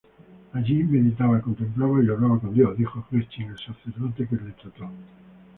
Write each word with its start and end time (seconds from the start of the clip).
Allí 0.53 0.83
"meditaba, 0.83 1.39
contemplaba 1.41 2.03
y 2.03 2.09
hablaba 2.09 2.39
con 2.39 2.55
Dios", 2.55 2.75
dijo 2.75 3.05
Gretchen, 3.11 3.51
el 3.51 3.59
sacerdote 3.59 4.27
que 4.27 4.35
le 4.35 4.51
trató. 4.53 4.89